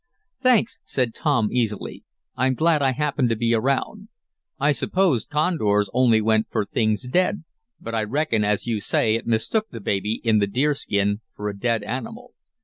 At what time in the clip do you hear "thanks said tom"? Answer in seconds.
0.39-1.49